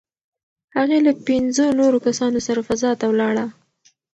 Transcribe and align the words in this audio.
هغې 0.75 0.97
له 1.07 1.11
پنځو 1.27 1.65
نورو 1.79 1.97
کسانو 2.07 2.39
سره 2.47 2.61
فضا 2.69 2.91
ته 2.99 3.05
ولاړه. 3.11 3.45